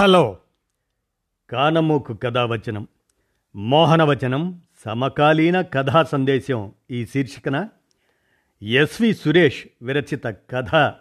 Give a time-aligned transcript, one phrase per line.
[0.00, 0.38] Hello.
[1.50, 2.88] కానమూకు కథావచనం
[3.56, 7.68] మోహనవచనం సమకాలీన కథా సందేశం ఈ శీర్షికన
[8.62, 10.94] ఎస్వి సురేష్ విరచిత కథ.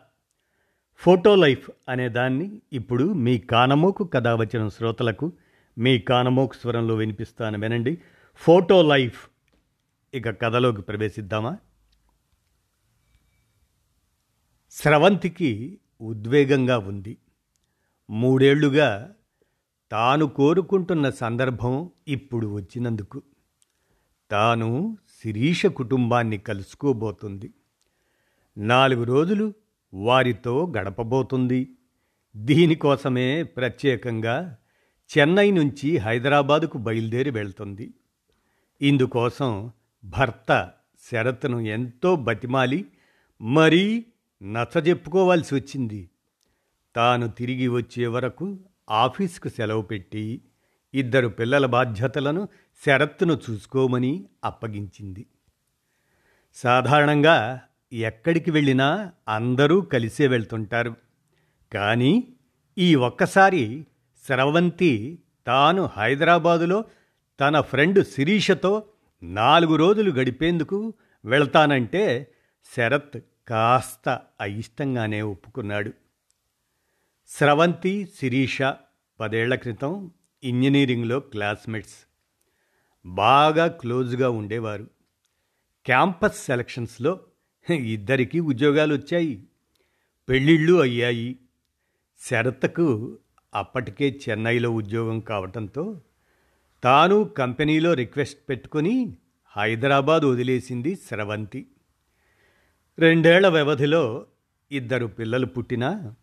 [0.97, 5.33] ఫోటో లైఫ్ అనే దాన్ని ఇప్పుడు మీ కానమూకు కథావచనం శ్రోతలకు
[5.77, 7.97] మీ కానమూకు స్వరంలో వినిపిస్తాను వినండి.
[8.35, 9.29] Photo life.
[10.13, 11.57] ఇక కథలోకి ప్రవేశిద్దామా?
[14.71, 17.17] స్రవంతికి ఉద్వేగంగా ఉంది.
[18.09, 19.13] మూడేళ్ళుగా
[19.91, 23.21] తాను కోరుకుంటున్న సందర్భం ఇప్పుడు వచ్చినందుకు.
[24.31, 27.53] తాను శిరీష కుటుంబాన్ని కలుసుకోబోతుంది.
[28.57, 29.53] నాలుగు రోజులు
[29.93, 31.69] వారితో గడపబోతుంది.
[32.35, 34.57] దీనికోసమే ప్రత్యేకంగా
[35.17, 37.93] చెన్నై నుంచి హైదరాబాదుకు బయలుదేరి వెళ్తుంది.
[38.81, 39.71] ఇందుకోసం
[40.05, 40.71] భర్త
[41.11, 42.85] శరత్ను ఎంతో బతిమాలి
[43.41, 44.05] మరీ
[44.43, 46.09] నచ్చజెప్పుకోవాల్సి వచ్చింది.
[46.95, 50.41] తాను తిరిగి వచ్చే వరకు ఆఫీస్కు సెలవు పెట్టి
[50.93, 52.47] ఇద్దరు పిల్లల బాధ్యతలను
[52.85, 55.25] శరత్ను చూసుకోమని అప్పగించింది.
[56.55, 57.61] సాధారణంగా
[57.93, 60.95] ఎక్కడికి వెళ్ళినా అందరూ కలిసే వెళ్తుంటారు.
[61.73, 62.33] కానీ
[62.77, 63.85] ఈ ఒక్కసారి
[64.25, 66.83] స్రవంతి తాను హైదరాబాదులో
[67.39, 68.83] తన ఫ్రెండ్ శిరీషతో
[69.23, 70.93] నాలుగు రోజులు గడిపేందుకు
[71.25, 72.31] వెళ్తానంటే
[72.77, 75.93] శరత్ కాస్త అయిష్టంగానే ఒప్పుకున్నాడు.
[77.29, 78.61] స్రవంతి శిరీష
[79.19, 80.11] పదేళ్ళ క్రితం
[80.43, 81.97] ఇంజనీరింగ్లో క్లాస్మేట్స్.
[83.05, 84.87] బాగా క్లోజ్గా ఉండేవారు.
[85.85, 87.19] క్యాంపస్ సెలక్షన్స్లో
[87.71, 89.47] ఇద్దరికీ ఉద్యోగాలు వచ్చాయి
[90.29, 91.39] పెళ్ళిళ్ళు అయ్యాయి.
[92.19, 93.19] శరత్కు
[93.55, 96.01] అప్పటికే చెన్నైలో ఉద్యోగం కావటంతో
[96.83, 99.17] తాను కంపెనీలో రిక్వెస్ట్ పెట్టుకుని
[99.57, 101.67] హైదరాబాద్ వదిలేసింది స్రవంతి.
[102.99, 104.25] రెండేళ్ళ వ్యవధిలో
[104.71, 106.15] ఇద్దరు పిల్లలు పుట్టినా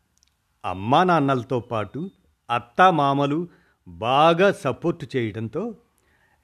[0.66, 2.10] అమ్మా నాన్నలతో పాటు
[2.50, 3.48] అత్తా మామలు
[3.88, 5.76] బాగా సపోర్ట్ చేయడంతో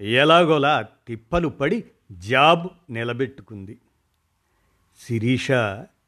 [0.01, 3.79] ఎలాగోలా తిప్పలు పడి జాబ్ నిలబెట్టుకుంది.
[5.01, 5.53] శిరీష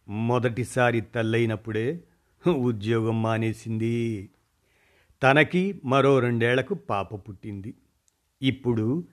[0.09, 2.01] మొదటిసారి తల్లైనప్పుడే
[2.49, 4.31] ఉద్యోగం మానేసింది.
[5.23, 7.75] తనకి మరో రెండేళ్ళకు పాప పుట్టింది.
[8.43, 9.05] ఇప్పుడు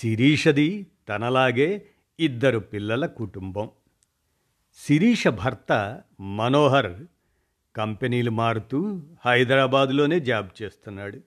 [0.00, 1.86] శిరీషది తనలాగే
[2.20, 3.70] ఇద్దరు పిల్లల కుటుంబం.
[4.76, 6.92] శిరీష భర్త మనోహర్
[7.78, 11.20] కంపెనీలు మారుతూ హైదరాబాదులోనే జాబ్ చేస్తున్నాడు.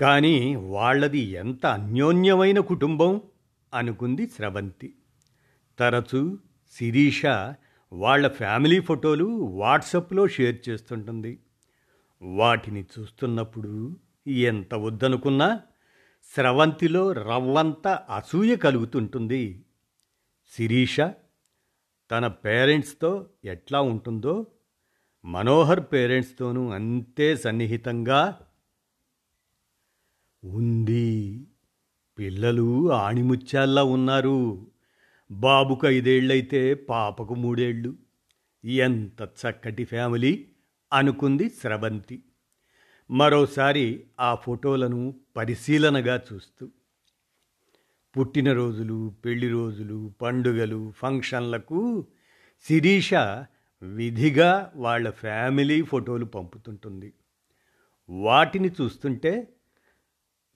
[0.00, 3.20] కానీ వాళ్ళది ఎంత అన్యోన్యమైన కుటుంబం
[3.74, 4.94] అనుకుంది స్రవంతి.
[5.78, 6.38] తరచూ
[6.72, 7.26] శిరీష
[7.92, 11.38] వాళ్ళ ఫ్యామిలీ ఫోటోలు వాట్సప్లో షేర్ చేస్తుంటుంది.
[12.22, 15.60] వాటిని చూస్తున్నప్పుడు ఎంత వద్దనుకున్నా
[16.34, 19.64] స్రవంతిలో రవ్వంత అసూయ కలుగుతుంటుంది.
[20.56, 21.00] శిరీష
[22.10, 24.46] తన పేరెంట్స్తో ఎట్లా ఉంటుందో
[25.24, 28.40] మనోహర్ పేరెంట్స్తోనూ అంతే సన్నిహితంగా
[30.44, 31.46] ఉంది.
[32.18, 34.66] పిల్లలు ఆణిముత్యాల్లా ఉన్నారు.
[35.30, 37.96] బాబుకు ఐదేళ్ళైతే పాపకు మూడేళ్ళు.
[38.64, 40.48] ఎంత చక్కటి ఫ్యామిలీ
[40.92, 42.22] అనుకుంది స్రవంతి.
[43.10, 46.68] మరోసారి ఆ ఫోటోలను పరిశీలనగా చూస్తూ
[48.18, 52.06] పుట్టినరోజులు పెళ్ళి రోజులు పండుగలు ఫంక్షన్లకు
[52.68, 53.14] శిరీష
[53.82, 57.12] విధిగా వాళ్ళ ఫ్యామిలీ ఫోటోలు పంపుతుంటుంది.
[58.10, 59.48] వాటిని చూస్తుంటే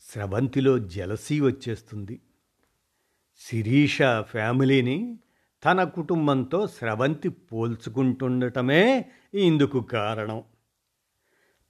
[0.00, 2.20] స్రవంతిలో జలసీ వచ్చేస్తుంది.
[3.38, 5.18] శిరీష ఫ్యామిలీని
[5.64, 10.44] తన కుటుంబంతో స్రవంతి పోల్చుకుంటుండటమే ఇందుకు కారణం.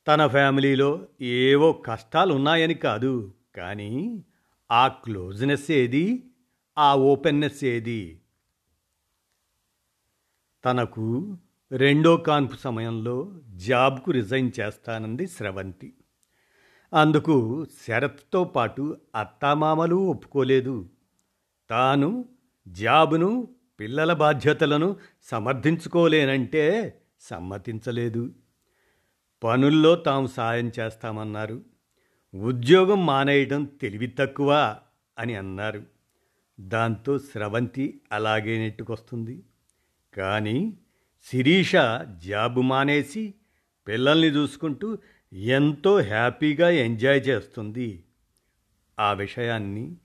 [0.06, 4.25] తన ఫ్యామిలీలో ఏవో కష్టాలు ఉన్నాయని కాదు కానీ
[4.71, 6.31] ఆ క్లోజ్నెస్ ఏది?
[6.78, 8.21] ఆ ఓపెన్నెస్ ఏది?
[10.65, 11.39] తనకు
[11.72, 15.94] రెండో కాన్పు సమయంలో జాబ్కు రిజైన్ చేస్తానంది స్రవంతి.
[16.94, 20.88] అందుకు శరత్తో పాటు అత్తామామలు ఒప్పుకోలేదు.
[21.71, 22.28] తాను
[22.69, 23.49] జాబును
[23.81, 28.34] పిల్లల బాధ్యతలను సమర్థించుకోలేనంటే సమ్మతించలేదు.
[29.44, 31.65] పనుల్లో తాము సాయం చేస్తామన్నారు.
[32.34, 34.77] ఉద్యోగం మానేయడం తెలివి తక్కువ
[35.18, 35.83] అని అన్నారు.
[36.60, 39.42] దాంతో స్రవంతి అలాగే నెట్టుకొస్తుంది.
[40.16, 40.78] కానీ
[41.31, 41.73] శిరీష
[42.19, 43.34] జాబు మానేసి
[43.89, 44.99] పిల్లల్ని చూసుకుంటూ
[45.33, 48.05] ఎంతో హ్యాపీగా ఎంజాయ్ చేస్తుంది.
[48.99, 49.97] ఆ విషయాన్ని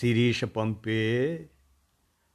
[0.00, 1.46] శిరీష పంపే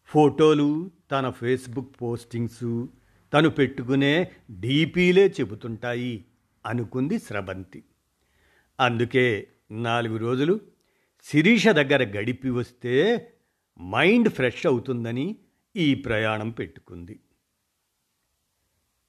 [0.05, 2.85] ఫోటోలు తన ఫేస్బుక్ పోస్టింగ్స్
[3.33, 6.25] తను పెట్టుకునే డీపీలే చెబుతుంటాయి
[6.65, 7.83] అనుకుంది స్రవంతి.
[8.79, 10.59] అందుకే నాలుగు రోజులు
[11.23, 12.93] శిరీష దగ్గర గడిపి వస్తే
[13.81, 15.35] మైండ్ ఫ్రెష్ అవుతుందని
[15.75, 17.19] ఈ ప్రయాణం పెట్టుకుంది.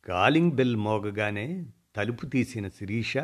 [0.04, 1.66] కాలింగ్ బెల్ మోగగానే
[1.96, 3.16] తలుపు తీసిన శిరీష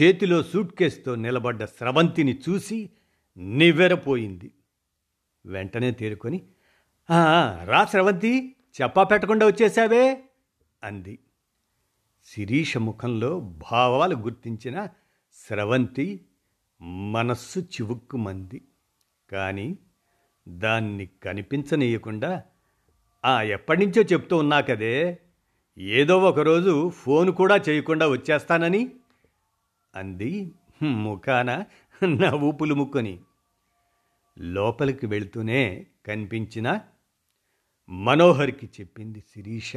[0.00, 2.90] చేతిలో సూట్ కేసుతో నిలబడ్డ స్రవంతిని చూసి
[3.36, 4.52] నివ్వెరపోయింది.
[5.46, 6.42] వెంటనే తేరుకొని
[7.64, 10.24] రా స్రవంతి చెప్పా పెట్టకుండా వచ్చేసావే
[10.84, 11.18] అంది.
[12.24, 13.40] శిరీష ముఖంలో
[13.70, 14.88] భావాలు గుర్తించిన
[15.46, 16.26] స్రవంతి
[16.82, 18.62] మనస్సు చివుక్కుమంది.
[19.32, 19.78] కానీ
[20.48, 22.42] దాన్ని కనిపించనీయకుండా
[23.24, 25.18] ఆ ఎప్పటినుంచో చెప్తూ ఉన్నా కదే
[25.80, 28.90] ఏదో ఒకరోజు ఫోన్ కూడా చేయకుండా వచ్చేస్తానని?
[29.94, 30.52] అంది
[30.82, 31.64] ముఖాన
[32.04, 33.20] నా ఊపులు ముక్కొని.
[34.38, 36.80] లోపలికి వెళుతూనే కనిపించిన
[37.88, 39.76] మనోహర్కి చెప్పింది శిరీష.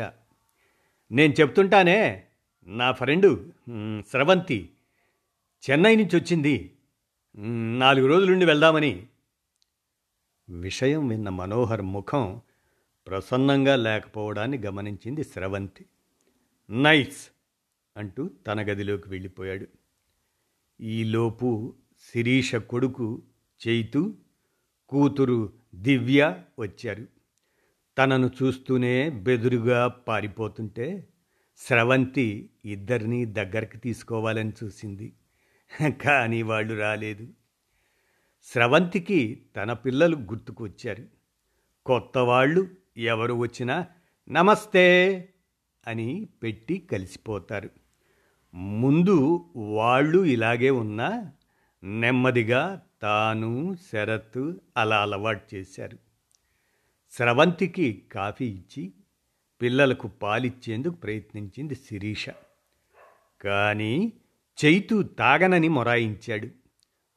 [1.11, 2.23] నేను చెప్తుంటానే
[2.67, 3.45] నా ఫ్రెండు
[4.07, 4.69] స్రవంతి
[5.69, 6.73] చెన్నై నుంచి వచ్చింది.
[7.77, 9.07] నాలుగు రోజులుండి వెళ్దామని.
[10.49, 12.41] విషయం విన్న మనోహర్ ముఖం
[13.07, 15.85] ప్రసన్నంగా లేకపోవడాన్ని గమనించింది స్రవంతి.
[16.69, 17.29] నైస్!
[17.97, 19.67] అంటూ తన గదిలోకి వెళ్ళిపోయాడు.
[20.81, 23.21] ఈలోపు శిరీష కొడుకు
[23.67, 24.17] చైతు
[24.89, 27.05] కూతురు దివ్య వచ్చారు.
[27.97, 31.07] తనను చూస్తూనే బెదురుగా పారిపోతుంటే
[31.57, 35.13] స్రవంతి ఇద్దరినీ దగ్గరికి తీసుకోవాలని చూసింది.
[36.05, 37.27] కానీ వాళ్ళు రాలేదు.
[38.43, 41.05] స్రవంతికి తన పిల్లలు గుర్తుకొచ్చారు.
[41.85, 42.67] కొత్త వాళ్ళు
[43.01, 43.85] ఎవరు వచ్చినా
[44.29, 45.29] నమస్తే
[45.87, 47.69] అని పెట్టి కలిసిపోతారు.
[48.53, 51.31] ముందు వాళ్ళు ఇలాగే ఉన్నా
[51.83, 55.97] నెమ్మదిగా తాను శరత్ అలా అలవాటు చేశారు.
[57.11, 58.93] స్రవంతికి కాఫీ ఇచ్చి
[59.61, 62.29] పిల్లలకు పాలిచ్చేందుకు ప్రయత్నించింది శిరీష.
[63.41, 64.13] కానీ
[64.65, 66.47] చైతు తాగనని మొరాయించాడు.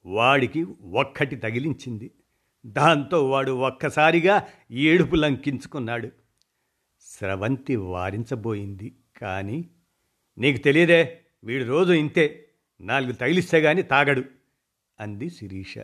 [0.06, 2.10] వాడికి ఒక్కటి తగిలించింది.
[2.66, 6.10] దాంతో వాడు ఒక్కసారిగా ఏడుపు లంకించుకున్నాడు.
[7.00, 8.94] స్రవంతి వారించబోయింది.
[9.16, 9.70] కానీ
[10.38, 12.48] నీకు తెలియదే వీడు రోజు ఇంతే
[12.80, 14.22] నాలుగు తగిలిస్తే గాని తాగడు
[15.00, 15.78] అంది శిరీష.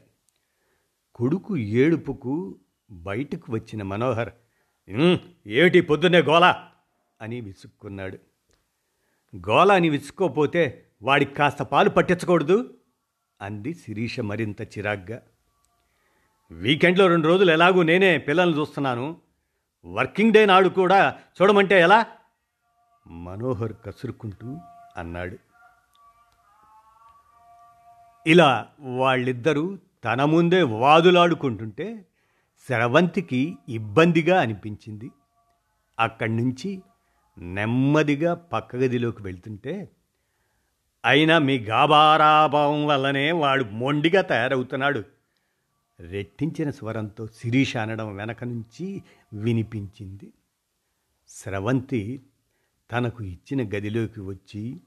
[1.15, 2.59] కొడుకు ఏడుపుకు
[2.91, 4.31] బయటకు వచ్చిన మనోహర్
[5.47, 6.69] ఏమిటి పొద్దున్నే గోలా
[7.21, 8.19] అని విసుక్కున్నాడు.
[9.37, 12.79] గోల అని విసుకోపోతే వాడికి కాస్త పాలు పట్టించకూడదు
[13.41, 15.23] అంది శిరీష మరింత చిరాగ్గా.
[16.53, 19.17] వీకెండ్లో రెండు రోజులు ఎలాగూ నేనే పిల్లల్ని చూస్తున్నాను.
[19.85, 22.07] వర్కింగ్ డే నాడు కూడా చూడమంటే ఎలా?
[23.07, 24.59] మనోహర్ కసురుకుంటూ
[24.97, 25.37] అన్నాడు.
[28.27, 32.07] ఇలా వాళ్ళిద్దరూ తన ముందే వాదులాడుకుంటుంటే
[32.69, 35.11] శ్రవంతికి ఇబ్బందిగా అనిపించింది.
[35.99, 36.83] అక్కడి నుంచి
[37.39, 39.89] నెమ్మదిగా పక్క గదిలోకి వెళ్తుంటే
[41.05, 45.20] అయినా మీ గాబారాభావం వల్లనే వాడు మొండిగా తయారవుతున్నాడు.
[46.01, 49.03] రెట్టించిన స్వరంతో శిరీష అనడం వెనక నుంచి
[49.33, 50.33] వినిపించింది.
[51.29, 52.21] స్రవంతి
[52.93, 54.81] తనకు ఇచ్చిన గదిలోకి వచ్చి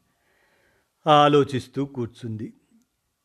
[1.07, 2.53] ఆలోచిస్తూ కూర్చుంది.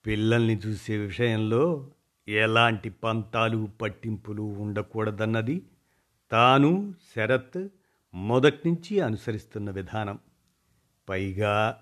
[0.07, 1.91] పిల్లల్ని చూసే విషయంలో
[2.29, 5.63] ఎలాంటి పంతాలు పట్టింపులు ఉండకూడదన్నది
[6.31, 7.69] తాను శరత్
[8.15, 10.19] మొదటి నుంచి అనుసరిస్తున్న విధానం.
[11.09, 11.81] పైగా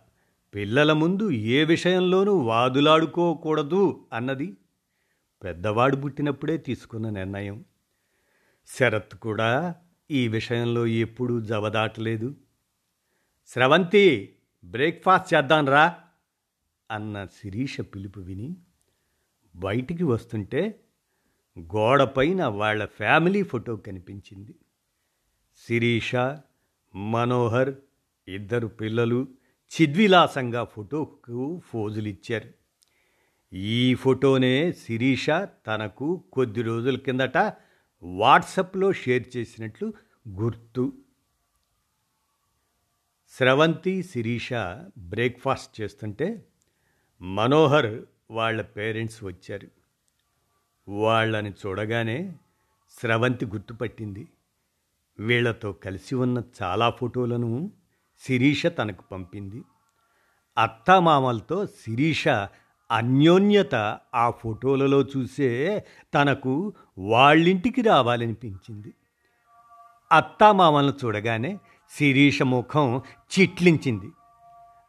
[0.55, 4.57] పిల్లల ముందు ఏ విషయంలోనూ వాదులాడుకోకూడదు అన్నది
[5.45, 7.65] పెద్దవాడు పుట్టినప్పుడే తీసుకున్న నిర్ణయం.
[8.67, 9.75] శరత్ కూడా
[10.11, 12.35] ఈ విషయంలో ఎప్పుడూ జవదాటలేదు.
[13.47, 15.99] స్రవంతి బ్రేక్ఫాస్ట్ చేద్దాంరా
[16.91, 18.57] అన్న శిరీష పిలుపు విని
[19.57, 20.81] బయటికి వస్తుంటే
[21.59, 24.55] గోడపైన వాళ్ళ ఫ్యామిలీ ఫోటో కనిపించింది.
[25.67, 26.15] శిరీష
[26.95, 27.75] మనోహర్
[28.29, 29.29] ఇద్దరు పిల్లలు
[29.73, 32.56] చిద్విలాసంగా ఫోటోకు ఫోజులిచ్చారు.
[33.53, 35.31] ఈ ఫోటోనే శిరీష
[35.67, 37.39] తనకు కొద్ది రోజుల కిందట
[38.03, 39.93] వాట్సప్లో షేర్ చేసినట్లు
[40.29, 40.93] గుర్తు.
[43.29, 44.53] స్రవంతి శిరీష
[44.99, 46.45] బ్రేక్ఫాస్ట్ చేస్తుంటే
[47.21, 49.69] మనోహర్ వాళ్ళ పేరెంట్స్ వచ్చారు.
[50.89, 52.37] వాళ్ళని చూడగానే
[53.01, 54.29] స్రవంతి గుర్తుపట్టింది.
[55.19, 57.73] వీళ్ళతో కలిసి ఉన్న చాలా ఫోటోలను
[58.19, 59.65] శిరీష తనకు పంపింది.
[60.59, 62.29] అత్తామామలతో శిరీష
[62.91, 68.95] అన్యోన్యత ఆ ఫోటోలలో చూసే తనకు వాళ్ళింటికి రావాలనిపించింది.
[70.13, 71.59] అత్తామామలను చూడగానే
[71.97, 73.03] శిరీష ముఖం
[73.39, 74.11] చిట్లించింది.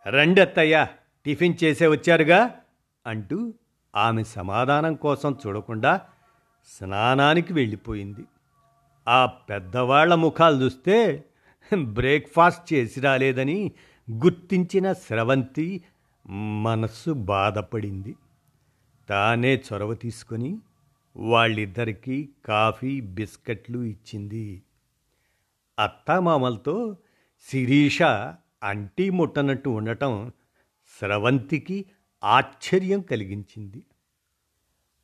[0.09, 0.87] రండి అత్తయ్య
[1.25, 2.55] టిఫిన్ చేసే వచ్చారుగా?
[3.07, 3.53] అంటూ
[3.95, 6.01] ఆమె సమాధానం కోసం చూడకుండా
[6.67, 8.25] స్నానానికి వెళ్ళిపోయింది.
[9.07, 11.23] ఆ పెద్దవాళ్ళ ముఖాలు చూస్తే
[11.83, 13.71] బ్రేక్ఫాస్ట్ చేసి రాలేదని
[14.11, 15.83] గుర్తించిన స్రవంతి
[16.29, 18.15] మనస్సు బాధపడింది.
[19.09, 20.59] తానే చొరవ తీసుకొని
[21.15, 24.63] వాళ్ళిద్దరికీ కాఫీ బిస్కెట్లు ఇచ్చింది.
[25.79, 26.97] అత్తామామలతో
[27.49, 28.01] శిరీష
[28.63, 30.31] అంటీ ముట్టనట్టు ఉండటం
[30.99, 31.85] స్రవంతికి
[32.23, 33.83] ఆశ్చర్యం కలిగించింది.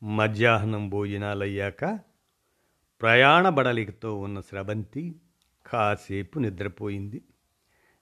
[0.02, 1.98] మధ్యాహ్నం భోజనాలయ్యాక
[3.02, 5.14] ప్రయాణ బడలికతో ఉన్న స్రవంతి
[5.66, 7.22] కాసేపు నిద్రపోయింది.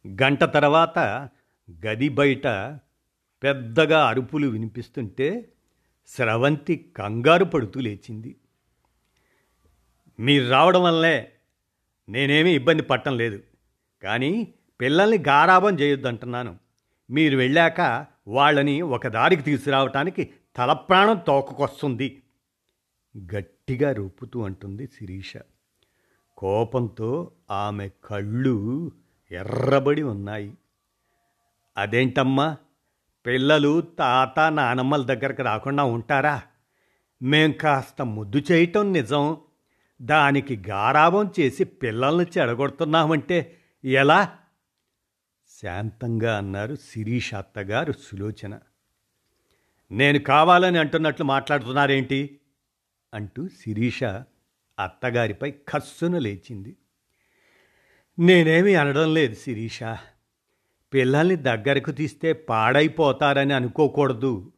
[0.09, 1.29] గంట తర్వాత
[1.87, 2.47] గది బయట
[3.43, 5.53] పెద్దగా అరుపులు వినిపిస్తుంటే
[6.07, 8.37] స్రవంతి కంగారు పడుతూ లేచింది.
[10.21, 11.33] మీరు రావడం వల్లే
[12.09, 13.43] నేనేమీ ఇబ్బంది పట్టం లేదు
[14.03, 16.59] కానీ పిల్లల్ని గారాబం చేయొద్దంటున్నాను
[17.11, 22.23] మీరు వెళ్ళాక వాళ్ళని ఒక దారికి తీసుకురావటానికి తలప్రాణం తోకకొస్తుంది
[23.35, 25.33] గట్టిగా రూపుతూ అంటుంది శిరీష.
[26.39, 28.93] కోపంతో ఆమె కళ్ళు
[29.31, 30.55] ఎర్రబడి ఉన్నాయి.
[31.77, 32.57] అదేంటమ్మా?
[33.27, 36.43] పిల్లలు తాత నానమ్మల దగ్గరకు రాకుండా ఉంటారా?
[37.23, 39.37] మేం కాస్త ముద్దు చేయటం నిజం.
[40.03, 44.39] దానికి గారాభం చేసి పిల్లల్ని చెడగొడుతున్నామంటే ఎలా?
[45.63, 48.59] శాంతంగా అన్నారు శిరీష్ అత్తగారు సులోచన.
[49.91, 52.41] నేను కావాలని అంటున్నట్లు మాట్లాడుతున్నారేంటి?
[53.15, 54.05] అంటూ శిరీష
[54.79, 56.77] అత్తగారిపై కస్సును లేచింది.
[58.19, 59.83] నేనేమీ అనడం లేదు శిరీష.
[60.95, 64.53] పిల్లల్ని దగ్గరకు తీస్తే పాడైపోతారని అనుకోకూడదు.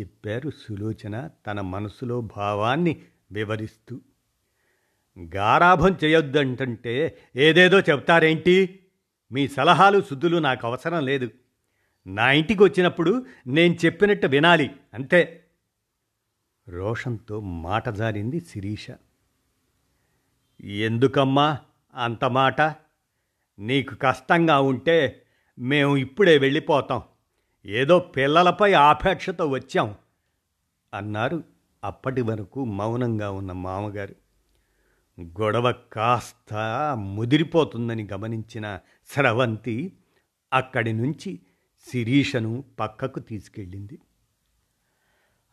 [0.00, 4.00] చెప్పారు సులోచన తన మనసులో భావాన్ని వివరిస్తూ.
[5.34, 8.80] గారాభం చేయొద్దంటే ఏదేదో చెప్తారేంటి
[9.32, 11.30] మీ సలహాలు శుద్ధులు నాకు అవసరం లేదు.
[12.06, 15.44] నా ఇంటికి వచ్చినప్పుడు నేను చెప్పినట్టు వినాలి అంతే.
[16.68, 18.86] రోషంతో మాట జారింది శిరీష.
[20.64, 21.58] ఎందుకమ్మా
[21.94, 22.60] అంత మాట?
[23.58, 25.23] నీకు కష్టంగా ఉంటే
[25.58, 27.02] మేము ఇప్పుడే వెళ్ళిపోతాం.
[27.66, 29.94] ఏదో పిల్లలపై ఆపేక్షతో వచ్చాం
[30.94, 31.44] అన్నారు
[31.84, 34.14] అప్పటి వరకు మౌనంగా ఉన్న మామగారు.
[35.20, 36.54] గొడవ కాస్త
[36.98, 39.92] ముదిరిపోతుందని గమనించిన స్రవంతి
[40.52, 41.40] అక్కడి నుంచి
[41.88, 43.98] శిరీషను పక్కకు తీసుకెళ్ళింది.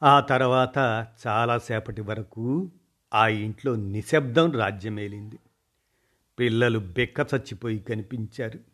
[0.03, 2.71] ఆ తర్వాత చాలాసేపటి వరకు
[3.13, 5.39] ఆ ఇంట్లో నిశ్శబ్దం రాజ్యమేలింది.
[6.39, 8.70] పిల్లలు బెక్క చచ్చిపోయి కనిపించారు.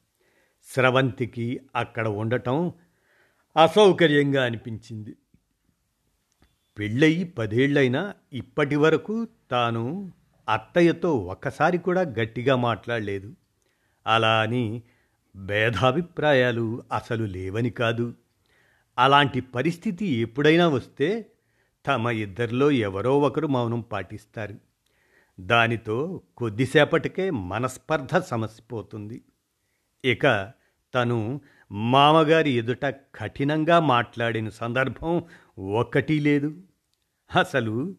[0.68, 2.72] స్రవంతికి అక్కడ ఉండటం
[3.64, 5.16] అసౌకర్యంగా అనిపించింది.
[6.80, 10.12] పెళ్ళయి పదేళ్ళైనా ఇప్పటి వరకు తాను
[10.50, 13.36] అత్తయ్యతో ఒక్కసారి కూడా గట్టిగా మాట్లాడలేదు.
[14.08, 14.84] అలా అని
[15.36, 18.14] భేదాభిప్రాయాలు అసలు లేవని కాదు.
[18.98, 21.26] అలాంటి పరిస్థితి ఎప్పుడైనా వస్తే
[21.88, 24.56] తమ ఇద్దరిలో ఎవరో ఒకరు మౌనం పాటిస్తారు.
[25.40, 29.22] దానితో కొద్దిసేపటికే మనస్పర్ధ సమసిపోతుంది.
[30.06, 30.54] ఇక
[30.94, 35.24] తను మామగారి ఎదుట కఠినంగా మాట్లాడిన సందర్భం
[35.60, 36.62] ఒక్కటి లేదు.
[37.36, 37.96] అసలు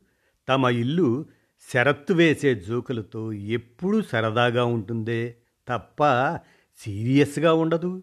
[0.49, 1.27] తమ ఇల్లు
[1.73, 5.37] షరత్తు వేసే జోకులతో ఎప్పుడూ సరదాగా ఉంటుందే
[5.69, 6.05] తప్ప
[6.77, 8.03] సీరియస్గా ఉండదు.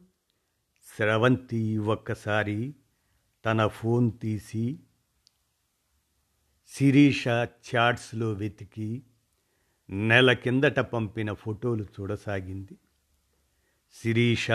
[0.98, 2.75] స్రవంతి ఒక్కసారి
[3.46, 4.80] తన ఫోన్ తీసి
[6.68, 9.04] శిరీష చాట్స్లో వెతికి
[9.90, 12.78] నెల కిందట పంపిన ఫోటోలు చూడసాగింది.
[14.04, 14.48] శిరీష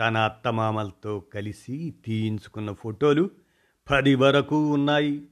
[0.00, 3.30] తన అత్తమామలతో కలిసి తీయించుకున్న ఫోటోలు
[3.90, 5.26] పది వరకు ఉన్నాయి.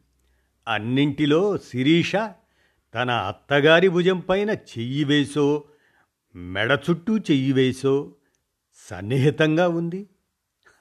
[0.68, 2.16] అన్నింటిలో శిరీష
[2.94, 5.64] తన అత్తగారి భుజం పైన చెయ్యి వేసో
[6.34, 8.14] మెడ చుట్టూ చెయ్యి వేసో
[8.90, 10.06] సన్నిహితంగా ఉంది.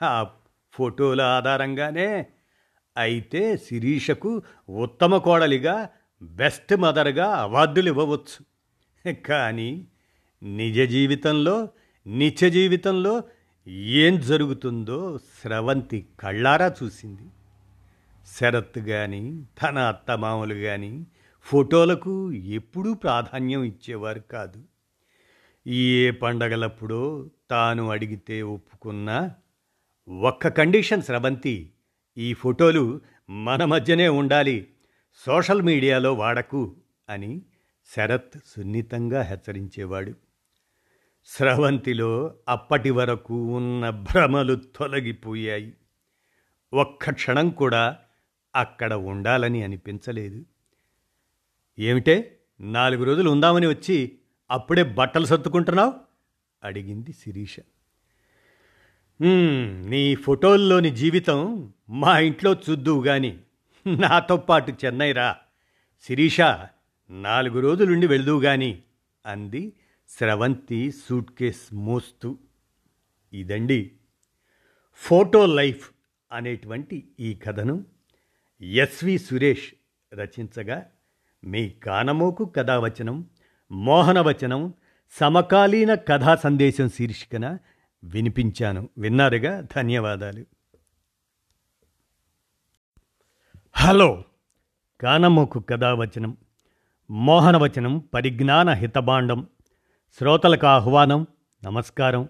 [0.03, 0.27] ఆ
[0.72, 2.25] ఫోటోల ఆధారంగానే
[2.98, 5.89] అయితే శిరీషకు ఉత్తమ కోడలిగా
[6.22, 8.39] బెస్ట్ మదర్గా అవార్డులు ఇవ్వవచ్చు.
[9.13, 9.88] కానీ
[10.44, 11.70] నిజ జీవితంలో
[12.07, 13.23] నిత్య జీవితంలో
[13.67, 17.21] ఏం జరుగుతుందో స్రవంతి కళ్ళారా చూసింది.
[18.37, 21.07] శరత్ కానీ తన అత్తమామలు కానీ
[21.41, 24.63] ఫోటోలకు ఎప్పుడూ ప్రాధాన్యం ఇచ్చేవారు కాదు.
[25.67, 29.31] ఏ పండగలప్పుడో తాను అడిగితే ఒప్పుకున్నా
[30.09, 31.71] ఒక్క కండిషన్ స్రవంతి
[32.17, 34.67] ఈ ఫోటోలు మన మధ్యనే ఉండాలి
[35.25, 36.75] సోషల్ మీడియాలో వాడకు
[37.09, 37.41] అని
[37.95, 40.26] శరత్ సున్నితంగా హెచ్చరించేవాడు.
[41.27, 45.74] స్రవంతిలో అప్పటి వరకు ఉన్న భ్రమలు తొలగిపోయాయి.
[46.74, 47.98] ఒక్క క్షణం కూడా
[48.55, 50.46] అక్కడ ఉండాలని అనిపించలేదు.
[51.79, 54.19] ఏమిటే నాలుగు రోజులు ఉందామని వచ్చి
[54.51, 55.93] అప్పుడే బట్టలు సర్దుకుంటున్నావు?
[56.63, 57.55] అడిగింది శిరీష.
[59.89, 63.38] నీ ఫోటోల్లోని జీవితం మా ఇంట్లో చూద్దువు గాని
[63.88, 65.38] నాతో పాటు చెన్నై రా
[66.01, 66.41] శిరీష
[67.10, 68.81] నాలుగు రోజులుండి వెళ్దువు గాని
[69.25, 69.74] అంది
[70.07, 72.37] స్రవంతి సూట్ కేస్ మోస్తూ.
[73.33, 73.91] ఇదండి
[74.93, 75.91] ఫోటో లైఫ్
[76.31, 77.85] అనేటువంటి ఈ కథను
[78.61, 79.73] ఎస్వి సురేష్
[80.13, 80.85] రచించగా
[81.43, 83.29] మీ కానమోకు కథావచనం
[83.71, 84.73] మోహనవచనం
[85.11, 87.57] సమకాలీన కథా సందేశం శీర్షికన
[88.03, 88.89] వినిపించాను.
[88.97, 89.61] విన్నారుగా?
[89.75, 90.45] ధన్యవాదాలు.
[93.71, 94.23] హలో
[95.01, 96.37] కానమోకు కథావచనం
[97.11, 99.47] మోహనవచనం పరిజ్ఞాన హితబాండం
[100.19, 101.27] శ్రోతలకు ఆహ్వానం
[101.65, 102.29] నమస్కారం.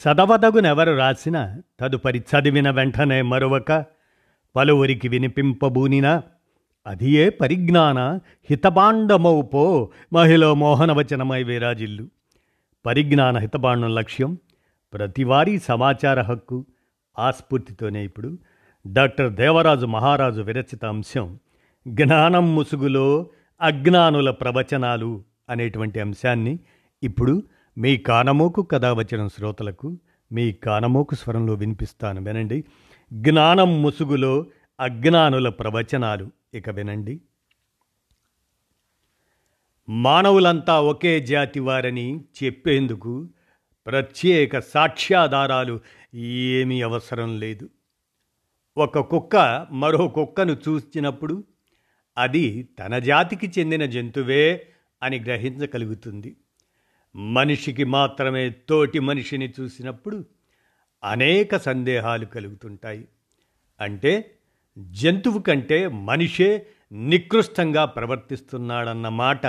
[0.00, 3.84] చదవదగునెవరు రాసిన తదుపరి చదివిన వెంటనే మరొక
[4.56, 6.22] పలువురికి వినిపింపబూనినా
[6.86, 8.18] అది ఏ పరిజ్ఞాన
[8.50, 12.06] హితబాండమౌపో మహిళ మోహనవచనమై విరాజిల్లు.
[12.86, 14.38] పరిజ్ఞాన హితబాండం లక్ష్యం
[14.92, 16.66] ప్రతివారీ సమాచార హక్కు
[17.18, 18.38] ఆస్ఫూర్తితోనే ఇప్పుడు
[18.86, 21.38] డాక్టర్ దేవరాజు మహారాజు విరచిత అంశం
[21.88, 23.26] జ్ఞానం ముసుగులో
[23.62, 26.58] అజ్ఞానుల ప్రవచనాలు అనేటువంటి అంశాన్ని
[27.02, 27.42] ఇప్పుడు
[27.78, 29.98] మీ కానమోకు కథ వచ్చిన శ్రోతలకు
[30.32, 32.64] మీ కానమోకు స్వరంలో వినిపిస్తాను వినండి.
[33.12, 34.46] జ్ఞానం ముసుగులో
[34.80, 36.30] అజ్ఞానుల ప్రవచనాలు.
[36.54, 37.20] ఇక వినండి.
[39.88, 43.28] మానవులంతా ఒకే జాతి వారని చెప్పేందుకు
[43.86, 45.80] ప్రత్యేక సాక్ష్యాధారాలు
[46.14, 47.68] ఏమీ అవసరం లేదు.
[48.76, 51.44] ఒక కుక్క మరో కుక్కను చూసినప్పుడు
[52.18, 54.66] అది తన జాతికి చెందిన జంతువే
[55.02, 56.36] అని గ్రహించగలుగుతుంది.
[57.18, 60.24] మనిషికి మాత్రమే తోటి మనిషిని చూసినప్పుడు
[61.04, 63.08] అనేక సందేహాలు కలుగుతుంటాయి.
[63.80, 64.38] అంటే
[64.78, 69.46] జంతువు కంటే మనిషే నికృష్టంగా ప్రవర్తిస్తున్నాడన్న మాట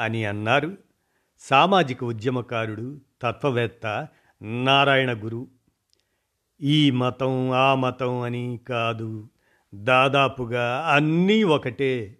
[0.00, 0.76] అని అన్నారు
[1.38, 4.08] సామాజిక ఉద్యమకారుడు తత్వవేత్త
[4.42, 5.48] నారాయణ గురు.
[6.62, 9.28] ఈ మతం ఆ మతం అని కాదు.
[9.74, 12.18] దాదాపుగా అన్నీ ఒకటే.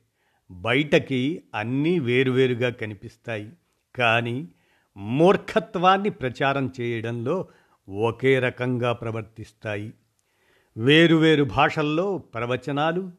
[0.50, 3.52] బయటకి అన్నీ వేరువేరుగా కనిపిస్తాయి.
[3.94, 4.48] కానీ
[4.96, 7.48] మూర్ఖత్వాన్ని ప్రచారం చేయడంలో
[7.88, 9.92] ఒకే రకంగా ప్రవర్తిస్తాయి.
[10.76, 13.12] వేరువేరు భాషల్లో ప్రవచనాలు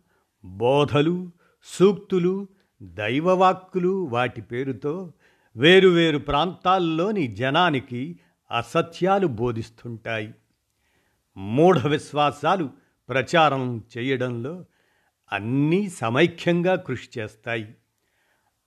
[0.46, 1.32] బోధలు
[1.64, 2.48] సూక్తులు
[2.84, 5.14] దైవవాక్కులు వాటి పేరుతో
[5.56, 8.20] వేరువేరు ప్రాంతాల్లోని జనానికి
[8.58, 10.34] అసత్యాలు బోధిస్తుంటాయి.
[11.38, 12.70] మూఢ విశ్వాసాలు
[13.10, 14.66] ప్రచారం చేయడంలో
[15.32, 17.76] అన్నీ సమైక్యంగా కృషి చేస్తాయి.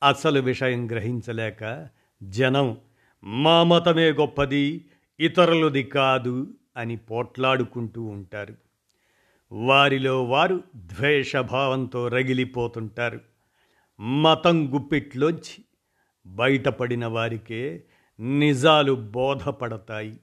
[0.04, 1.88] అసలు విషయం గ్రహించలేక
[2.22, 2.78] జనం
[3.24, 4.84] మా మతమే గొప్పది
[5.20, 8.54] ఇతరులది కాదు అని పోట్లాడుకుంటూ ఉంటారు.
[9.52, 13.20] వారిలో వారు ద్వేషభావంతో రగిలిపోతుంటారు.
[14.00, 15.64] మతం గుప్పిట్లోంచి
[16.26, 17.82] బయటపడిన వారికే
[18.20, 20.20] నిజాలు బోధపడతాయి.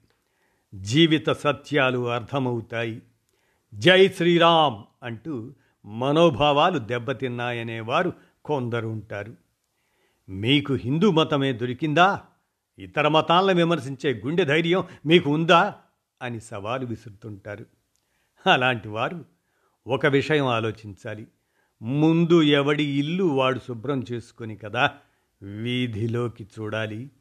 [0.76, 3.02] జీవిత సత్యాలు అర్థమవుతాయి.
[3.74, 5.54] జై శ్రీరామ్ అంటూ
[5.86, 8.14] మనోభావాలు దెబ్బతిన్నాయనేవారు
[8.46, 9.36] కొందరు ఉంటారు.
[10.32, 12.22] మీకు హిందూ మతమే దొరికిందా?
[12.80, 15.76] ఇతర మతాలను విమర్శించే గుండె ధైర్యం మీకు ఉందా?
[16.22, 17.66] అని సవాలు విసురుతుంటారు.
[18.48, 19.26] అలాంటి వారు
[19.88, 21.28] ఒక విషయం ఆలోచించాలి.
[21.82, 24.92] ముందు ఎవడి ఇల్లు వాడు శుభ్రం చేసుకొని కదా
[25.42, 27.12] వీధిలోకి చూడాలి.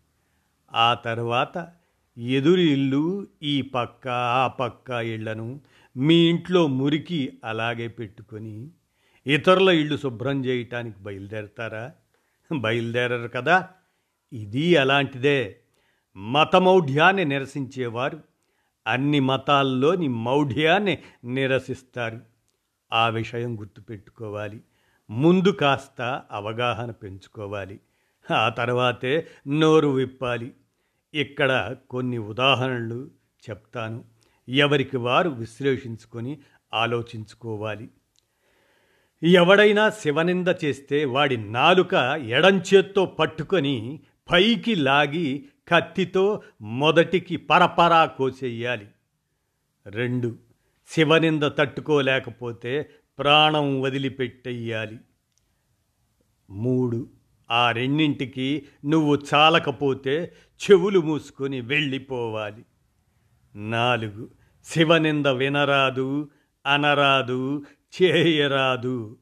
[0.74, 1.72] ఆ తర్వాత
[2.18, 5.60] ఎదురు ఇల్లు ఈ పక్క ఆ పక్క ఇళ్ళను
[5.96, 8.70] మీ ఇంట్లో మురికి అలాగే పెట్టుకొని
[9.26, 11.92] ఇతరుల ఇళ్ళు శుభ్రం చేయటానికి బయలుదేరతారా?
[12.58, 13.68] బయలుదేరరు కదా.
[14.32, 15.60] ఇది అలాంటిదే.
[16.16, 18.22] మతమౌఢ్యాన్ని నిరసించేవారు.
[18.86, 22.20] అన్ని మతాల్లోని మౌఢ్యాన్ని నిరసిస్తారు.
[22.92, 24.60] ఆ విషయం గుర్తుపెట్టుకోవాలి.
[25.10, 27.80] ముందు కాస్త అవగాహన పెంచుకోవాలి.
[28.34, 30.52] ఆ తర్వాతే నోరు విప్పాలి.
[31.14, 33.10] ఇక్కడ కొన్ని ఉదాహరణలు
[33.50, 34.04] చెప్తాను.
[34.48, 36.38] ఎవరికి వారు విశ్లేషించుకొని
[36.74, 37.88] ఆలోచించుకోవాలి.
[39.22, 41.94] ఎవడైనా శివనింద చేస్తే వాడి నాలుక
[42.28, 44.00] ఎడంచేత్తో పట్టుకొని
[44.32, 48.86] పైకి లాగి కత్తితో మొదటికి పరపరా కోసేయాలి.
[49.86, 50.38] రెండు
[50.88, 54.98] శివనింద తట్టుకోలేకపోతే ప్రాణం వదిలిపెట్టేయాలి.
[56.50, 57.10] మూడు
[57.50, 62.64] ఆ రెండింటికి నువ్వు చాలకపోతే చెవులు మూసుకొని వెళ్ళిపోవాలి.
[63.54, 64.30] నాలుగు
[64.64, 66.30] శివనింద వినరాదు
[66.66, 67.64] అనరాదు
[68.02, 69.18] చేయరాదు.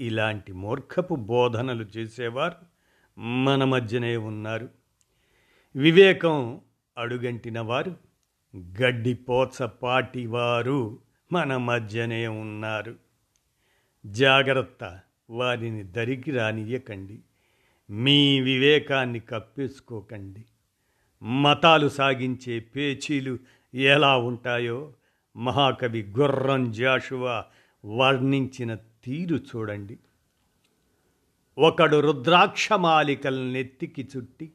[0.00, 2.56] ఇలాంటి మూర్ఖపు బోధనలు చేసేవారు
[3.20, 4.68] మన మధ్యనే ఉన్నారు.
[5.76, 6.60] వివేకం
[6.98, 7.96] అడుగంటిన వారు
[8.56, 10.98] గడ్డిపోచపాటి వారు
[11.32, 12.96] మన మధ్యనే ఉన్నారు.
[14.06, 17.20] జాగ్రత్త వారిని దరికి రానియకండి
[17.90, 20.44] మీ వివేకాన్ని కప్పేసుకోకండి.
[21.22, 23.38] మతాలు సాగించే పేచీలు
[23.74, 24.92] ఎలా ఉంటాయో?
[25.36, 27.44] మహాకవి గుర్రం జాషువా
[27.84, 29.98] వర్ణించిన తీరు చూడండి.
[31.58, 34.52] ఒకడు రుద్రాక్షమాలికల్నెత్తికి చుట్టి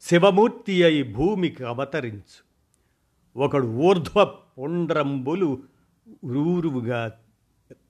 [0.00, 2.48] శివమూర్తి అయి భూమికి అవతరించు.
[3.38, 5.62] ఒకడు ఊర్ధ్వ పుండ్రంబులు
[6.08, 7.12] రూరువుగా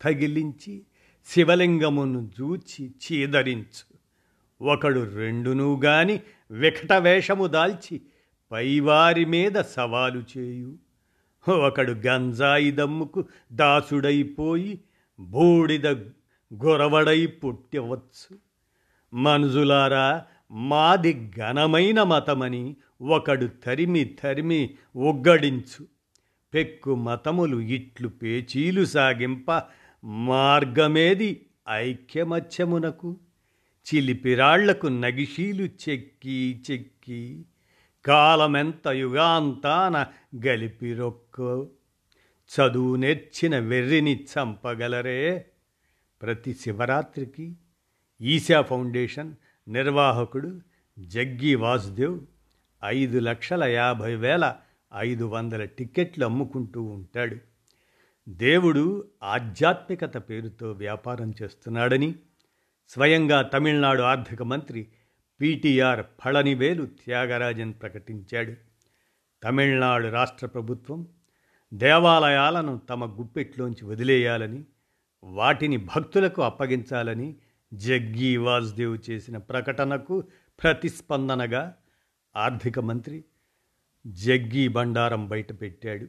[0.03, 0.83] తగిలించి
[1.27, 3.99] శివలింగమును జూచి చీదరించు.
[4.65, 8.01] ఒకడు రెండునూ గాని వికట వేషము దాల్చి
[8.53, 10.88] పైవారి మీద సవాలు చేయు.
[11.51, 14.81] ఒకడు గంజాయి దమ్ముకు దాసుడైపోయి
[15.21, 15.87] బూడిద
[16.65, 18.39] గొరవడై పుట్టవచ్చు.
[19.15, 25.87] మనుజులారా మాది ఘనమైన మతమని ఒకడు తరిమి తరిమి ఒగ్గడించు
[26.55, 29.63] పెక్కు మతములు ఇట్లు పేచీలు సాగింప
[30.05, 33.17] మార్గమేది ఐక్యమత్యమునకు.
[33.95, 37.45] చిలిపిరాళ్ళకు నగిషీలు చెక్కి చెక్కి
[38.05, 40.07] కాలమెంత యుగాంతాన
[40.47, 41.71] గలిపిరొక్కు.
[42.49, 45.47] చదువు నేర్చిన వెర్రిని చంపగలరే.
[46.23, 47.57] ప్రతి శివరాత్రికి
[48.21, 49.35] ఈశా ఫౌండేషన్
[49.69, 50.61] నిర్వాహకుడు
[50.99, 52.21] జగ్గి వాసుదేవ్
[52.85, 54.57] ఐదు లక్షల యాభై వేల
[54.97, 57.37] ఐదు వందల టిక్కెట్లు అమ్ముకుంటూ ఉంటాడు.
[58.29, 62.15] దేవుడు ఆధ్యాత్మికత పేరుతో వ్యాపారం చేస్తున్నాడని
[62.89, 64.87] స్వయంగా తమిళనాడు ఆర్థిక మంత్రి
[65.41, 68.55] పీటీఆర్ ఫళనివేలు త్యాగరాజన్ ప్రకటించాడు.
[69.43, 71.07] తమిళనాడు రాష్ట్ర ప్రభుత్వం
[71.75, 74.65] దేవాలయాలను తమ గుప్పెట్లోంచి వదిలేయాలని
[75.25, 77.37] వాటిని భక్తులకు అప్పగించాలని
[77.75, 80.25] జగ్గీ వాసుదేవ్ చేసిన ప్రకటనకు
[80.63, 81.75] ప్రతిస్పందనగా
[82.37, 83.25] ఆర్థిక మంత్రి
[84.07, 86.07] జగ్గీ బండారం బయటపెట్టాడు.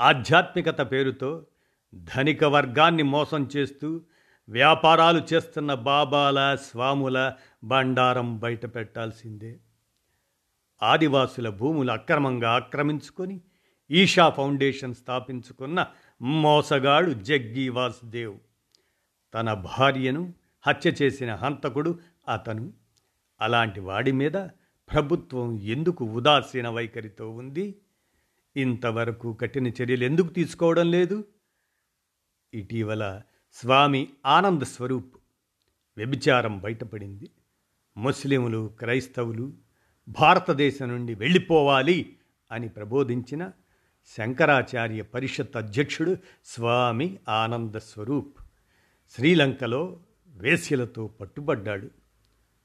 [0.00, 1.46] ఆధ్యాత్మికత పేరుతో
[1.94, 4.00] ధనిక వర్గాన్ని మోసం చేస్తూ
[4.48, 7.32] వ్యాపారాలు చేస్తున్న బాబాల స్వాముల
[7.64, 9.60] బండారం బయట పెట్టాల్సిందే.
[10.82, 13.40] ఆదివాసుల భూములు అక్రమంగా ఆక్రమించుకొని
[13.90, 15.86] ఈషా ఫౌండేషన్ స్థాపించుకున్న
[16.22, 18.38] మోసగాడు జగ్గీ వాసుదేవ్.
[19.34, 20.34] తన భార్యను
[20.66, 22.72] హత్య చేసిన హంతకుడు అతను.
[23.40, 24.32] అలాంటి వాడి మీద
[24.92, 27.80] ప్రభుత్వం ఎందుకు ఉదాసీన వైఖరితో ఉంది?
[28.56, 31.24] ఇంతవరకు కఠిన చర్యలు ఎందుకు తీసుకోవడం లేదు?
[32.54, 35.16] ఇటీవల స్వామి ఆనంద స్వరూప్
[35.96, 37.30] వ్యభిచారం బయటపడింది.
[38.00, 39.52] ముస్లింలు క్రైస్తవులు
[40.08, 42.16] భారతదేశం నుండి వెళ్ళిపోవాలి
[42.52, 43.50] అని ప్రబోధించిన
[44.16, 48.40] శంకరాచార్య పరిషత్ అధ్యక్షుడు స్వామి ఆనంద స్వరూప్
[49.10, 51.90] శ్రీలంకలో వేశ్యలతో పట్టుబడ్డాడు.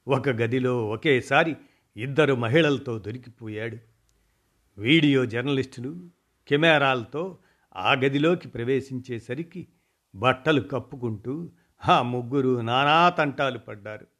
[0.07, 1.55] ఒక గదిలో ఒకేసారి
[1.97, 3.77] ఇద్దరు మహిళలతో దొరికిపోయాడు.
[4.77, 6.09] వీడియో జర్నలిస్టులు
[6.47, 7.37] కెమెరాలతో
[7.75, 9.67] ఆ గదిలోకి ప్రవేశించేసరికి
[10.15, 11.51] బట్టలు కప్పుకుంటూ
[11.89, 14.14] ఆ ముగ్గురు నానా తంటాలు పడ్డారు.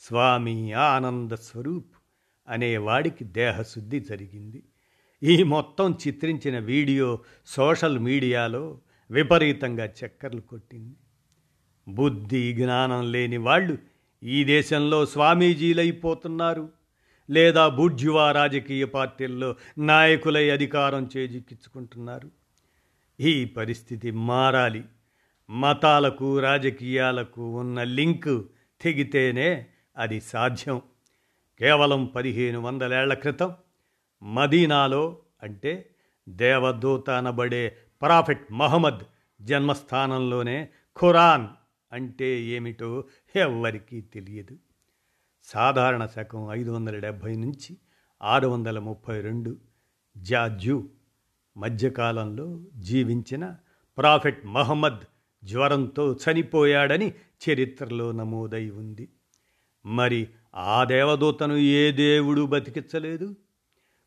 [0.00, 1.94] స్వామి ఆనంద స్వరూప్
[2.48, 4.62] అనేవాడికి దేహశుద్ధి జరిగింది.
[5.22, 10.96] ఈ మొత్తం చిత్రించిన వీడియో సోషల్ మీడియాలో విపరీతంగా చక్కర్లు కొట్టింది.
[11.88, 13.78] బుద్ధి జ్ఞానం లేని వాళ్ళు
[14.22, 16.68] ఈ దేశంలో స్వామీజీలైపోతున్నారు.
[17.30, 22.30] లేదా బుడ్జువా రాజకీయ పార్టీల్లో నాయకులై అధికారం చేజిక్కించుకుంటున్నారు.
[23.20, 24.84] ఈ పరిస్థితి మారాలి.
[25.50, 28.46] మతాలకు రాజకీయాలకు ఉన్న లింక్
[28.82, 30.82] తెగితేనే అది సాధ్యం.
[31.58, 33.54] కేవలం పదిహేను వందలేళ్ళ క్రితం
[34.22, 35.90] మదీనాలో అంటే
[36.28, 39.00] దేవదూత అనబడే ప్రాఫెట్ మహమ్మద్
[39.42, 41.46] జన్మస్థానంలోనే ఖురాన్
[41.92, 43.04] అంటే ఏమిటో
[43.36, 44.56] ఎవ్వరికీ తెలియదు.
[45.42, 47.76] సాధారణ శకం ఐదు వందల డెబ్భై నుంచి
[48.22, 49.56] ఆరు వందల ముప్పై రెండు
[50.16, 50.88] జాజు
[51.56, 53.56] మధ్యకాలంలో జీవించిన
[53.98, 55.00] ప్రాఫెట్ మహమ్మద్
[55.44, 57.14] జ్వరంతో చనిపోయాడని
[57.50, 59.08] చరిత్రలో నమోదై ఉంది.
[59.86, 63.36] మరి ఆ దేవదూతను ఏ దేవుడు బతికించలేదు?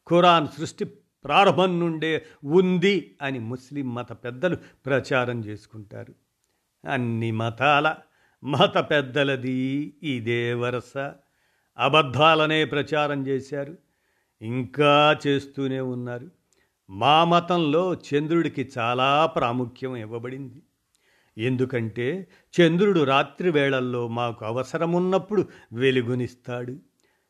[0.10, 0.86] ఖురాన్ సృష్టి
[1.26, 6.14] ప్రారంభం నుండే ఉంది అని ముస్లిం మత పెద్దలు ప్రచారం చేసుకుంటారు.
[6.90, 7.96] అన్ని మతాల
[8.44, 10.98] మత పెద్దలది ఇదే వరస
[11.78, 13.78] అబద్ధాలనే ప్రచారం చేశారు.
[14.42, 16.32] ఇంకా చేస్తూనే ఉన్నారు.
[16.90, 20.62] మా మతంలో చంద్రుడికి చాలా ప్రాముఖ్యం ఇవ్వబడింది.
[21.38, 22.28] ఎందుకంటే
[22.62, 26.80] చంద్రుడు రాత్రి వేళల్లో మాకు అవసరమున్నప్పుడు వెలుగునిస్తాడు.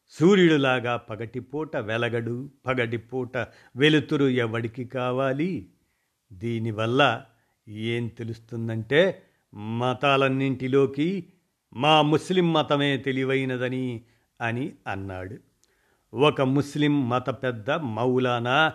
[0.09, 3.37] సూర్యుడులాగా పగటిపూట వెలగడు పగటిపూట
[3.75, 5.69] వెలుతురు ఎవడికి కావాలి?
[6.33, 7.25] దీనివల్ల
[7.67, 11.25] ఏం తెలుస్తుందంటే మతాలన్నింటిలోకి
[11.73, 14.01] మా ముస్లిం మతమే తెలివైనదని
[14.41, 15.37] అని అన్నాడు.
[16.13, 18.73] ఒక ముస్లిం మత పెద్ద మౌలానా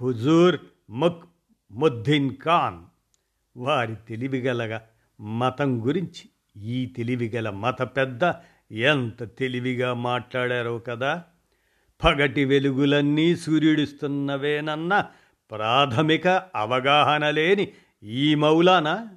[0.00, 0.56] హుజూర్
[0.90, 1.24] ముక్
[1.72, 2.89] ముద్దీన్ ఖాన్
[3.56, 4.82] వారి తెలివిగలగా
[5.20, 6.28] మతం గురించి
[6.62, 8.32] ఈ తెలివిగల మత పెద్ద
[8.72, 11.24] ఎంత తెలివిగా మాట్లాడారో కదా.
[12.04, 15.06] పగటి వెలుగులన్నీ సూర్యుడిస్తున్నవేనన్న
[15.50, 17.68] ప్రాథమిక అవగాహన లేని
[18.02, 19.08] ఈ మౌలానా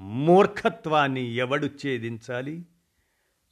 [0.00, 2.62] మూర్ఖత్వాన్ని ఎవడు ఛేదించాలి?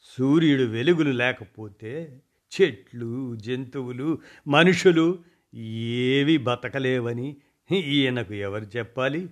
[0.03, 2.20] సూర్యుడు వెలుగులు లేకపోతే
[2.61, 5.18] చెట్లు జంతువులు మనుషులు
[5.55, 7.37] ఏవి బతకలేవని
[7.72, 9.29] ఈయనకు ఎవరు చెప్పాలి?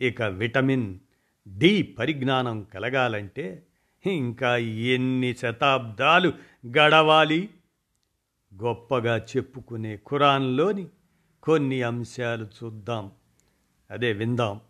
[0.00, 0.98] ఇక విటమిన్
[1.48, 3.66] డి పరిజ్ఞానం కలగాలంటే
[4.06, 6.32] ఇంకా ఎన్ని శతాబ్దాలు
[6.66, 7.48] గడవాలి?
[8.62, 10.86] గొప్పగా చెప్పుకునే ఖురాన్లోని
[11.42, 13.10] కొన్ని అంశాలు చూద్దాం.
[13.90, 14.60] అదే విందాం.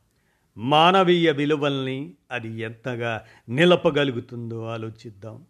[0.56, 5.44] మానవీయ విలువల్ని అది ఎంతగా నిలపగలుగుతుందో ఆలోచిద్దాం.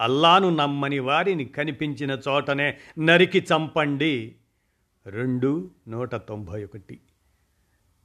[0.00, 4.34] అల్లాను నమ్మని వారిని కనిపించిన చోటనే నరికి చంపండి.
[5.06, 7.00] రెండు నూట తొంభై ఒకటి.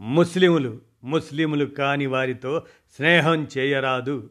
[0.02, 4.30] ముస్లిములు ముస్లిములు కాని వారితో స్నేహం చేయరాదు.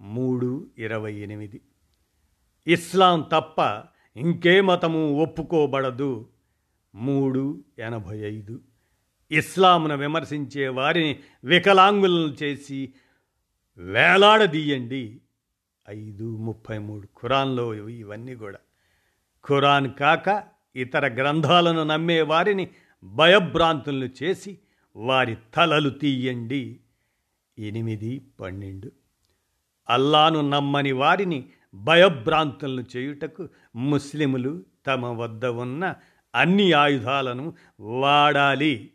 [0.00, 1.60] మూడు ఇరవై ఎనిమిది.
[2.66, 3.82] ఇస్లాం తప్ప
[4.16, 6.28] ఇంకే మతము ఒప్పుకోబడదు.
[6.94, 8.60] మూడు ఎనభై ఐదు.
[9.30, 12.94] ఇస్లాంను విమర్శించే వారిని వికలాంగులను చేసి
[13.78, 15.20] వేలాడదీయండి.
[15.88, 17.06] ఐదు ముప్పై మూడు.
[17.06, 18.58] ఖురాన్లో ఇవన్నీ కూడా.
[19.48, 20.42] ఖురాన్ కాక
[20.76, 22.68] ఇతర గ్రంథాలను నమ్మే వారిని
[23.04, 24.58] భయభ్రాంతులను చేసి
[24.96, 26.80] వారి తలలు తీయండి.
[27.58, 28.92] ఎనిమిది పన్నెండు.
[29.90, 35.94] అల్లాను నమ్మని వారిని భయభ్రాంతులను చేయుటకు ముస్లిములు తమ వద్ద ఉన్న
[36.34, 38.90] అన్ని ఆయుధాలను వాడాలి.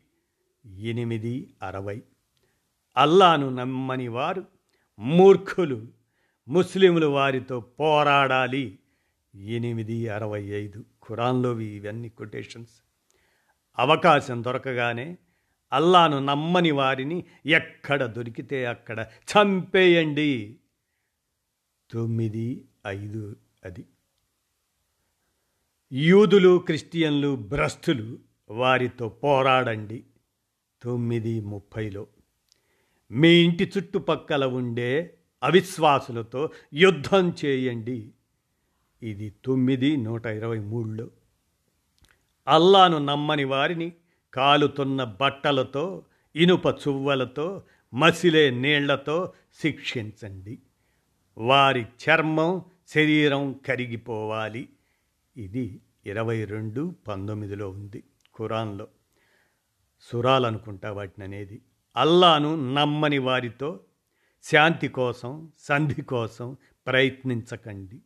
[0.77, 2.01] ఎనిమిది అరవై.
[2.97, 4.45] అల్లాను నమ్మని వారు
[4.99, 5.88] మూర్ఖులు.
[6.47, 8.79] ముస్లింలు వారితో పోరాడాలి.
[9.35, 10.85] ఎనిమిది అరవై ఐదు.
[11.07, 12.83] ఖురాన్లోవి ఇవన్నీ కొటేషన్స్.
[13.79, 15.17] అవకాశం దొరకగానే
[15.73, 20.60] అల్లాను నమ్మని వారిని ఎక్కడ దొరికితే అక్కడ చంపేయండి.
[21.91, 23.86] తొమ్మిది ఐదు అది.
[25.93, 30.03] యూదులు క్రిస్టియన్లు భ్రస్తులు వారితో పోరాడండి.
[30.84, 32.08] తొమ్మిది ముప్పైలో.
[33.12, 38.12] మీ ఇంటి చుట్టుపక్కల ఉండే అవిశ్వాసులతో యుద్ధం చేయండి.
[39.03, 41.10] ఇది తొమ్మిది నూట ఇరవై మూడులో.
[42.47, 43.93] అల్లాను నమ్మని వారిని
[44.34, 47.63] కాలుతున్న బట్టలతో ఇనుప చువ్వలతో
[47.94, 50.60] మసిలే నీళ్ళతో శిక్షించండి.
[51.38, 54.70] వారి చర్మం శరీరం కరిగిపోవాలి.
[55.38, 58.04] ఇది ఇరవై రెండు పంతొమ్మిదిలో ఉంది
[58.38, 58.88] ఖురాన్లో.
[60.02, 61.62] సురాలనుకుంటా వాటిని అనేది
[61.98, 63.80] అల్లాను నమ్మని వారితో
[64.44, 68.00] శాంతి కోసం సంధి కోసం ప్రయత్నించకండి.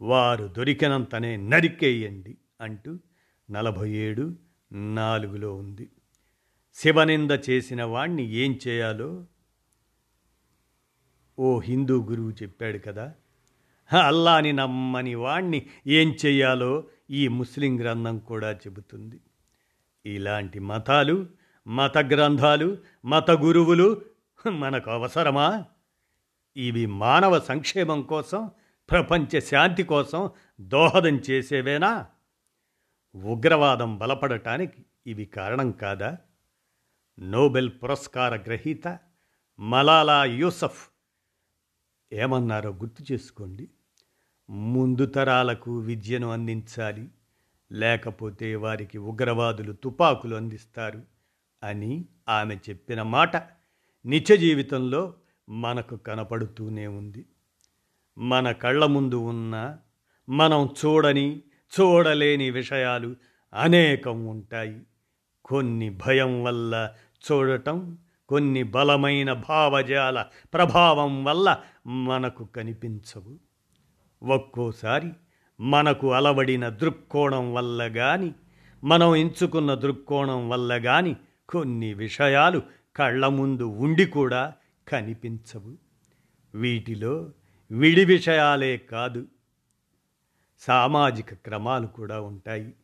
[0.00, 2.98] వారు దొరికినంతనే నరికేయండి అంటూ
[3.50, 4.36] నలభై ఏడు
[4.72, 5.90] నాలుగులో ఉంది.
[6.74, 9.24] శివనింద చేసిన వాణ్ణి ఏం చేయాలో?
[11.38, 13.14] ఓ హిందూ గురువు చెప్పాడు కదా
[14.02, 19.20] అల్లాని నమ్మని వాణ్ణి ఏం చేయాలో ఈ ముస్లిం గ్రంథం కూడా చెబుతుంది.
[20.06, 21.26] ఇలాంటి మతాలు
[21.66, 24.02] మత గ్రంథాలు మత గురువులు
[24.50, 25.64] మనకు అవసరమా?
[26.56, 28.50] ఇవి మానవ సంక్షేమం కోసం
[28.90, 32.06] ప్రపంచ శాంతి కోసం దోహదం చేసేవేనా?
[33.24, 36.18] ఉగ్రవాదం బలపడటానికి ఇవి కారణం కాదా?
[37.20, 38.98] నోబెల్ పురస్కార గ్రహీత
[39.60, 40.88] మలాలా యూసఫ్
[42.12, 43.68] ఏమన్నారో గుర్తు చేసుకోండి.
[44.50, 47.08] ముందు తరాలకు విద్యను అందించాలి
[47.72, 51.02] లేకపోతే వారికి ఉగ్రవాదులు తుపాకులు అందిస్తారు
[51.62, 53.36] అని ఆమె చెప్పిన మాట
[54.06, 55.14] నిత్య జీవితంలో
[55.48, 57.26] మనకు కనపడుతూనే ఉంది.
[58.18, 59.78] మన కళ్ళ ముందు ఉన్న
[60.28, 61.42] మనం చూడని
[61.80, 63.16] చూడలేని విషయాలు
[63.54, 64.80] అనేకం ఉంటాయి.
[65.44, 66.90] కొన్ని భయం వల్ల
[67.32, 67.98] చూడటం
[68.28, 70.24] కొన్ని బలమైన భావజాల
[70.54, 73.38] ప్రభావం వల్ల మనకు కనిపించవు.
[74.26, 75.12] ఒక్కోసారి
[75.60, 78.34] మనకు అలవడిన దృక్కోణం వల్ల కానీ
[78.84, 81.16] మనం ఎంచుకున్న దృక్కోణం వల్ల కానీ
[81.48, 82.62] కొన్ని విషయాలు
[82.96, 84.52] కళ్ళ ముందు ఉండి కూడా
[84.88, 85.76] కనిపించవు.
[86.54, 87.30] వీటిలో
[87.70, 89.26] విడి విషయాలే కాదు.
[90.60, 92.74] సామాజిక క్రమాలు కూడా ఉంటాయి.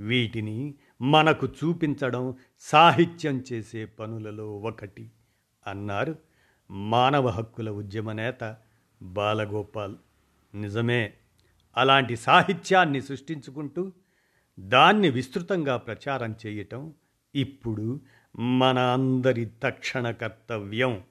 [0.00, 5.10] వీటిని మనకు చూపించడం సాహిత్యం చేసే పనులలో ఒకటి
[5.66, 6.14] అన్నారు
[6.70, 8.56] మానవ హక్కుల ఉద్యమ నేత
[9.02, 9.96] బాలగోపాల్.
[10.54, 11.14] నిజమే
[11.76, 13.92] అలాంటి సాహిత్యాన్ని సృష్టించుకుంటూ
[14.58, 16.94] దాన్ని విస్తృతంగా ప్రచారం చేయటం
[17.34, 18.00] ఇప్పుడు
[18.38, 21.04] మన అందరి తక్షణ కర్తవ్యం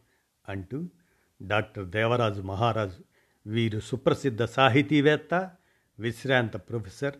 [0.47, 0.89] అంటూ
[1.41, 3.03] డాక్టర్ దేవరాజు మహారాజు
[3.45, 5.51] వీరు సుప్రసిద్ధ సాహితీవేత్త
[5.99, 7.15] విశ్రాంత ప్రొఫెసర్.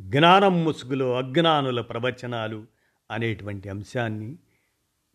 [0.00, 2.66] జ్ఞానం ముసుగులో అజ్ఞానుల ప్రవచనాలు
[3.10, 4.36] అనేటువంటి అంశాన్ని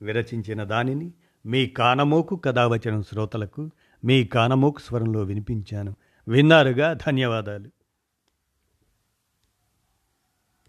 [0.01, 1.11] విరచించిన దానిని
[1.45, 3.69] మీ కానమోకు కథావచనం శ్రోతలకు
[4.05, 5.95] మీ కానమోకు స్వరంలో వినిపించాను.
[6.27, 6.93] విన్నారుగా?
[6.93, 7.69] ధన్యవాదాలు.